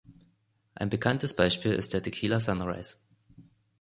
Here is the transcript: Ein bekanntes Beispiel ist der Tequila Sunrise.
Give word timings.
Ein 0.73 0.89
bekanntes 0.89 1.35
Beispiel 1.35 1.73
ist 1.73 1.93
der 1.93 2.01
Tequila 2.01 2.39
Sunrise. 2.39 2.95